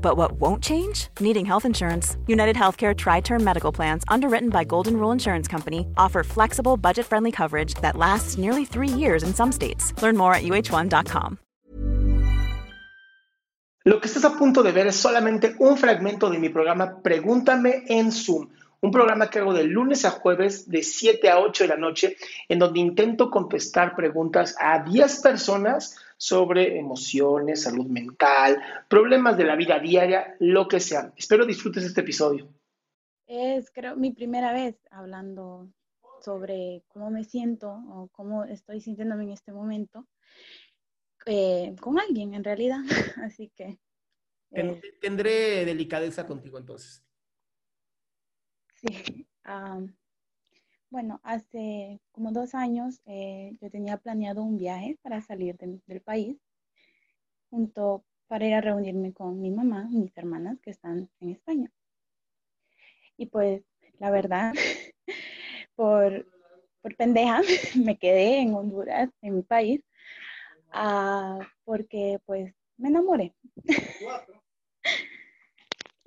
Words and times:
But 0.00 0.16
what 0.16 0.32
won't 0.40 0.62
change? 0.62 1.08
Needing 1.20 1.44
health 1.44 1.64
insurance. 1.64 2.16
United 2.26 2.56
Healthcare 2.56 2.96
Tri 2.96 3.20
Term 3.20 3.44
Medical 3.44 3.72
Plans, 3.72 4.04
underwritten 4.08 4.48
by 4.48 4.64
Golden 4.64 4.96
Rule 4.96 5.12
Insurance 5.12 5.48
Company, 5.48 5.86
offer 5.96 6.24
flexible, 6.24 6.76
budget 6.76 7.04
friendly 7.04 7.32
coverage 7.32 7.74
that 7.82 7.96
lasts 7.96 8.38
nearly 8.38 8.64
three 8.64 8.88
years 8.88 9.22
in 9.22 9.34
some 9.34 9.52
states. 9.52 9.92
Learn 10.02 10.16
more 10.16 10.32
at 10.34 10.42
uh1.com. 10.44 11.38
Lo 13.84 14.00
que 14.00 14.08
estás 14.08 14.24
a 14.24 14.36
punto 14.36 14.62
de 14.62 14.72
ver 14.72 14.86
es 14.88 14.96
solamente 14.96 15.54
un 15.60 15.78
fragmento 15.78 16.28
de 16.28 16.38
mi 16.38 16.50
programa 16.50 17.00
Pregúntame 17.02 17.84
en 17.88 18.12
Zoom. 18.12 18.48
Un 18.80 18.90
programa 18.90 19.30
que 19.30 19.38
hago 19.38 19.54
de 19.54 19.64
lunes 19.64 20.04
a 20.04 20.10
jueves 20.10 20.68
de 20.68 20.82
7 20.82 21.30
a 21.30 21.38
8 21.38 21.64
de 21.64 21.68
la 21.68 21.76
noche, 21.78 22.16
en 22.50 22.58
donde 22.58 22.80
intento 22.80 23.30
contestar 23.30 23.96
preguntas 23.96 24.54
a 24.60 24.84
10 24.84 25.20
personas 25.22 25.96
sobre 26.18 26.78
emociones, 26.78 27.62
salud 27.62 27.86
mental, 27.86 28.60
problemas 28.88 29.38
de 29.38 29.44
la 29.44 29.56
vida 29.56 29.78
diaria, 29.78 30.36
lo 30.40 30.66
que 30.66 30.80
sea. 30.80 31.12
Espero 31.16 31.46
disfrutes 31.46 31.84
este 31.84 32.00
episodio. 32.02 32.52
Es, 33.26 33.70
creo, 33.70 33.96
mi 33.96 34.12
primera 34.12 34.52
vez 34.52 34.76
hablando 34.90 35.70
sobre 36.20 36.82
cómo 36.88 37.10
me 37.10 37.24
siento 37.24 37.70
o 37.70 38.08
cómo 38.08 38.44
estoy 38.44 38.80
sintiéndome 38.80 39.24
en 39.24 39.30
este 39.30 39.52
momento 39.52 40.06
eh, 41.24 41.76
con 41.80 42.00
alguien, 42.00 42.34
en 42.34 42.42
realidad. 42.44 42.80
Así 43.24 43.52
que... 43.54 43.78
Eh, 44.50 44.80
Tendré 45.00 45.64
delicadeza 45.64 46.26
contigo 46.26 46.58
entonces. 46.58 47.04
Sí. 48.74 49.26
bueno, 50.90 51.20
hace 51.22 52.00
como 52.12 52.32
dos 52.32 52.54
años 52.54 53.00
eh, 53.06 53.56
yo 53.60 53.70
tenía 53.70 53.96
planeado 53.98 54.42
un 54.42 54.56
viaje 54.56 54.98
para 55.02 55.20
salir 55.20 55.56
del 55.58 56.00
país, 56.00 56.36
junto 57.50 58.04
para 58.26 58.46
ir 58.46 58.54
a 58.54 58.60
reunirme 58.60 59.12
con 59.12 59.40
mi 59.40 59.50
mamá 59.50 59.88
y 59.90 59.96
mis 59.96 60.16
hermanas 60.16 60.60
que 60.60 60.70
están 60.70 61.10
en 61.20 61.30
España. 61.30 61.70
Y 63.16 63.26
pues, 63.26 63.62
la 63.98 64.10
verdad, 64.10 64.52
por, 65.74 66.26
por 66.80 66.96
pendeja, 66.96 67.40
me 67.84 67.98
quedé 67.98 68.40
en 68.40 68.54
Honduras, 68.54 69.10
en 69.22 69.36
mi 69.36 69.42
país, 69.42 69.80
ah, 70.70 71.38
porque 71.64 72.20
pues 72.24 72.54
me 72.76 72.88
enamoré. 72.88 73.34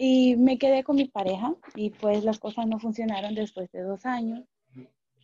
Y 0.03 0.35
me 0.35 0.57
quedé 0.57 0.83
con 0.83 0.95
mi 0.95 1.05
pareja 1.05 1.53
y 1.75 1.91
pues 1.91 2.23
las 2.23 2.39
cosas 2.39 2.65
no 2.65 2.79
funcionaron 2.79 3.35
después 3.35 3.71
de 3.71 3.83
dos 3.83 4.03
años. 4.07 4.43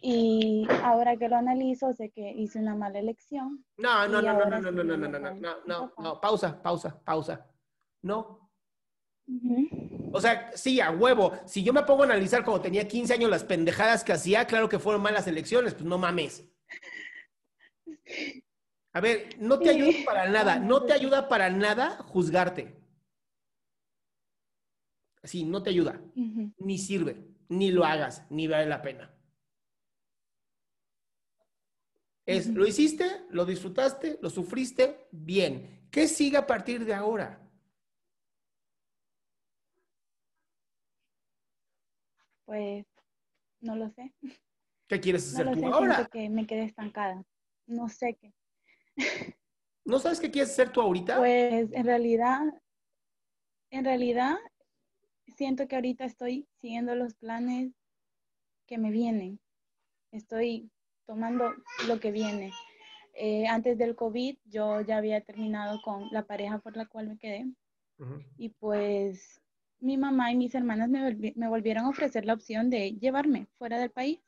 Y 0.01 0.67
ahora 0.83 1.17
que 1.17 1.27
lo 1.27 1.35
analizo, 1.35 1.93
sé 1.93 2.09
que 2.09 2.31
hice 2.31 2.59
una 2.59 2.75
mala 2.75 2.99
elección. 2.99 3.65
No, 3.77 4.07
no, 4.07 4.21
no, 4.21 4.33
no, 4.33 4.45
no, 4.45 4.59
no, 4.59 4.71
no, 4.71 4.83
no, 4.83 4.97
no, 4.97 5.07
no, 5.07 5.19
no, 5.33 5.55
no, 5.65 5.93
no, 5.97 6.21
pausa, 6.21 6.61
pausa, 6.61 6.99
pausa. 7.03 7.47
No. 8.03 8.51
O 10.13 10.21
sea, 10.21 10.51
sí, 10.55 10.79
a 10.79 10.91
huevo. 10.91 11.33
Si 11.45 11.63
yo 11.63 11.73
me 11.73 11.83
pongo 11.83 12.03
a 12.03 12.05
analizar 12.05 12.45
cuando 12.45 12.61
tenía 12.61 12.87
15 12.87 13.13
años 13.13 13.29
las 13.29 13.43
pendejadas 13.43 14.03
que 14.03 14.13
hacía, 14.13 14.45
claro 14.45 14.69
que 14.69 14.79
fueron 14.79 15.01
malas 15.01 15.27
elecciones, 15.27 15.73
pues 15.73 15.85
no 15.85 15.97
mames. 15.97 16.47
A 18.93 19.01
ver, 19.01 19.35
no 19.39 19.59
te 19.59 19.69
ayuda 19.69 19.91
para 20.05 20.29
nada, 20.29 20.59
no 20.59 20.83
te 20.83 20.93
ayuda 20.93 21.27
para 21.27 21.49
nada 21.49 21.97
juzgarte. 22.03 22.81
Sí, 25.23 25.43
no 25.43 25.61
te 25.61 25.71
ayuda, 25.71 25.99
ni 26.57 26.77
sirve, 26.77 27.27
ni 27.49 27.71
lo 27.71 27.83
hagas, 27.83 28.25
ni 28.29 28.47
vale 28.47 28.65
la 28.65 28.81
pena. 28.81 29.13
Es, 32.27 32.47
lo 32.47 32.67
hiciste, 32.67 33.05
lo 33.29 33.45
disfrutaste, 33.45 34.19
lo 34.21 34.29
sufriste, 34.29 35.07
bien. 35.11 35.87
¿Qué 35.89 36.09
sigue 36.09 36.35
a 36.35 36.45
partir 36.45 36.83
de 36.83 36.93
ahora? 36.93 37.41
Pues 42.43 42.85
no 43.61 43.77
lo 43.77 43.89
sé. 43.91 44.13
¿Qué 44.87 44.99
quieres 44.99 45.33
hacer 45.33 45.45
no 45.45 45.53
tú 45.53 45.59
sé, 45.59 45.65
ahora? 45.67 46.09
Que 46.11 46.29
me 46.29 46.45
quedé 46.45 46.65
estancada. 46.65 47.23
No 47.65 47.87
sé 47.87 48.17
qué. 48.19 48.33
¿No 49.85 49.97
sabes 49.97 50.19
qué 50.19 50.29
quieres 50.29 50.51
hacer 50.51 50.69
tú 50.69 50.81
ahorita? 50.81 51.17
Pues 51.17 51.71
en 51.71 51.85
realidad, 51.85 52.41
en 53.71 53.85
realidad 53.85 54.35
siento 55.37 55.65
que 55.69 55.75
ahorita 55.75 56.03
estoy 56.03 56.45
siguiendo 56.59 56.93
los 56.93 57.15
planes 57.15 57.71
que 58.65 58.77
me 58.77 58.91
vienen. 58.91 59.39
Estoy 60.11 60.69
tomando 61.07 61.55
lo 61.87 61.99
que 61.99 62.11
viene. 62.11 62.51
Eh, 63.15 63.47
antes 63.47 63.79
del 63.79 63.95
COVID 63.95 64.37
yo 64.45 64.81
ya 64.81 64.97
había 64.97 65.21
terminado 65.21 65.81
con 65.81 66.07
la 66.11 66.25
pareja 66.25 66.59
por 66.59 66.77
la 66.77 66.85
cual 66.85 67.07
me 67.07 67.17
quedé. 67.17 67.47
Y 68.37 68.49
pues 68.49 69.41
mi 69.79 69.97
mamá 69.97 70.31
y 70.31 70.35
mis 70.35 70.53
hermanas 70.53 70.89
me, 70.89 71.47
volvieron 71.49 71.85
a 71.85 71.89
ofrecer 71.89 72.25
la 72.25 72.33
opción 72.33 72.69
de 72.69 72.91
llevarme 72.91 73.47
fuera 73.57 73.79
del 73.79 73.89
país. 73.89 74.19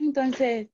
Entonces, 0.00 0.70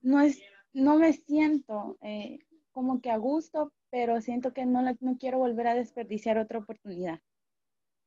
no, 0.00 0.20
es, 0.20 0.40
no 0.72 0.98
me 0.98 1.12
siento 1.12 1.98
eh, 2.00 2.38
como 2.72 3.02
que 3.02 3.10
a 3.10 3.18
gusto, 3.18 3.70
pero 3.90 4.22
siento 4.22 4.54
que 4.54 4.64
no, 4.64 4.80
no 4.82 5.18
quiero 5.18 5.38
volver 5.38 5.66
a 5.66 5.74
desperdiciar 5.74 6.38
otra 6.38 6.58
oportunidad. 6.58 7.20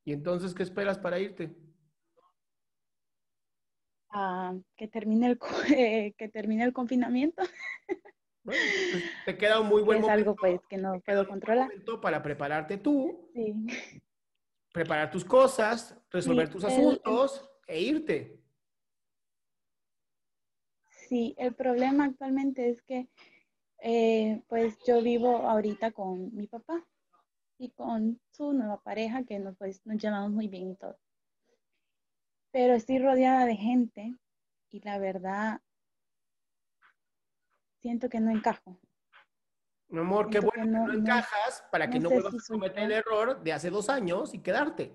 ¿Y 0.05 0.13
entonces 0.13 0.55
qué 0.55 0.63
esperas 0.63 0.97
para 0.97 1.19
irte? 1.19 1.55
Que, 4.75 4.87
termine 4.87 5.27
el, 5.27 5.39
eh, 5.77 6.13
que 6.17 6.29
termine 6.29 6.63
el 6.63 6.73
confinamiento. 6.73 7.43
Bueno, 8.41 8.61
pues 8.91 9.03
te 9.25 9.37
queda 9.37 9.59
un 9.59 9.67
muy 9.67 9.83
buen 9.83 9.97
es 9.97 10.01
momento. 10.03 10.21
algo 10.21 10.35
pues 10.35 10.61
que 10.69 10.77
no 10.77 10.99
puedo 11.01 11.27
controlar. 11.27 11.69
Para 12.01 12.23
prepararte 12.23 12.77
tú, 12.77 13.29
sí. 13.33 13.53
preparar 14.71 15.11
tus 15.11 15.25
cosas, 15.25 15.95
resolver 16.09 16.49
tus 16.49 16.63
asuntos 16.63 17.47
e 17.67 17.81
irte. 17.81 18.41
Sí, 21.09 21.35
el 21.37 21.53
problema 21.53 22.05
actualmente 22.05 22.69
es 22.69 22.81
que 22.81 23.09
eh, 23.81 24.41
pues 24.47 24.77
yo 24.85 25.01
vivo 25.01 25.37
ahorita 25.37 25.91
con 25.91 26.33
mi 26.35 26.47
papá 26.47 26.85
y 27.57 27.69
con 27.71 28.19
su 28.31 28.53
nueva 28.53 28.81
pareja 28.81 29.23
que 29.23 29.39
nos, 29.39 29.57
pues, 29.57 29.85
nos 29.85 29.97
llamamos 29.97 30.31
muy 30.31 30.47
bien 30.47 30.71
y 30.71 30.75
todo. 30.75 30.97
Pero 32.51 32.73
estoy 32.73 32.99
rodeada 32.99 33.45
de 33.45 33.55
gente 33.55 34.15
y 34.69 34.81
la 34.81 34.97
verdad 34.97 35.61
siento 37.81 38.09
que 38.09 38.19
no 38.19 38.31
encajo. 38.31 38.79
Mi 39.89 39.99
amor, 39.99 40.29
qué 40.29 40.39
bueno 40.39 40.85
que 40.85 40.93
no, 40.93 40.93
encajas 40.93 41.63
para 41.71 41.89
que 41.89 41.99
no, 41.99 42.09
vuelvas 42.09 42.35
a 42.35 42.53
cometer 42.53 42.83
el 42.83 42.91
error 42.91 43.41
de 43.41 43.53
hace 43.53 43.69
dos 43.69 43.89
años 43.89 44.33
y 44.33 44.39
quedarte. 44.39 44.93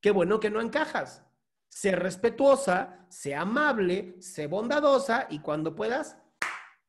Qué 0.00 0.10
bueno 0.10 0.40
que 0.40 0.50
no 0.50 0.60
encajas. 0.60 1.22
Sé 1.68 1.92
respetuosa, 1.96 3.06
sé 3.08 3.34
amable, 3.34 4.16
sé 4.20 4.46
bondadosa 4.46 5.26
y 5.28 5.40
cuando 5.40 5.74
puedas, 5.74 6.18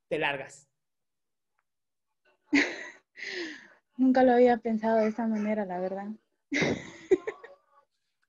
te 0.09 0.19
largas. 0.19 0.69
Nunca 3.97 4.23
lo 4.23 4.33
había 4.33 4.57
pensado 4.57 4.97
de 4.97 5.07
esa 5.07 5.27
manera, 5.27 5.65
la 5.65 5.79
verdad. 5.79 6.07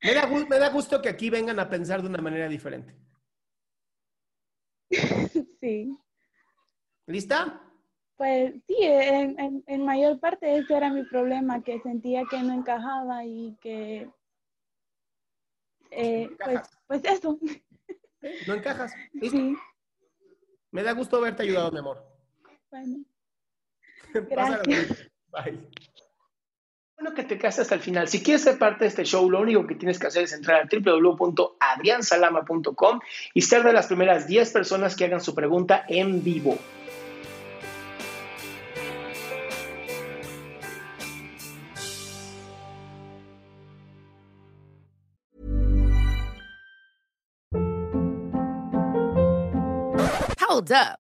Me 0.04 0.12
da, 0.12 0.26
me 0.26 0.58
da 0.58 0.68
gusto 0.68 1.00
que 1.00 1.08
aquí 1.08 1.30
vengan 1.30 1.58
a 1.58 1.68
pensar 1.70 2.02
de 2.02 2.08
una 2.08 2.20
manera 2.20 2.48
diferente. 2.48 2.94
Sí. 5.60 5.98
¿Lista? 7.06 7.58
Pues 8.16 8.52
sí, 8.66 8.76
en, 8.80 9.84
mayor 9.84 10.20
parte 10.20 10.58
ese 10.58 10.76
era 10.76 10.90
mi 10.90 11.04
problema, 11.04 11.62
que 11.62 11.80
sentía 11.80 12.24
que 12.30 12.42
no 12.42 12.52
encajaba 12.52 13.24
y 13.24 13.56
que... 13.62 14.10
Eh, 15.90 16.28
pues, 16.38 16.60
pues, 16.86 17.04
eso. 17.04 17.38
No 18.46 18.54
encajas. 18.54 18.92
¿Listo? 19.14 19.38
Sí. 19.38 19.56
Me 20.70 20.82
da 20.82 20.92
gusto 20.92 21.16
haberte 21.16 21.44
ayudado, 21.44 21.72
mi 21.72 21.78
amor. 21.78 22.06
Bueno. 22.70 23.04
Gracias. 24.12 25.10
Bye. 25.32 25.70
Bueno 27.04 27.16
que 27.16 27.24
te 27.24 27.36
quedaste 27.36 27.60
hasta 27.60 27.74
el 27.74 27.82
final. 27.82 28.08
Si 28.08 28.22
quieres 28.22 28.44
ser 28.44 28.56
parte 28.56 28.84
de 28.84 28.88
este 28.88 29.04
show, 29.04 29.30
lo 29.30 29.42
único 29.42 29.66
que 29.66 29.74
tienes 29.74 29.98
que 29.98 30.06
hacer 30.06 30.24
es 30.24 30.32
entrar 30.32 30.62
a 30.62 30.66
www.adriansalama.com 30.66 33.00
y 33.34 33.42
ser 33.42 33.62
de 33.62 33.74
las 33.74 33.88
primeras 33.88 34.26
10 34.26 34.50
personas 34.50 34.96
que 34.96 35.04
hagan 35.04 35.20
su 35.20 35.34
pregunta 35.34 35.84
en 35.86 36.24
vivo. 36.24 36.56
Hold 50.40 50.72
up. 50.72 51.03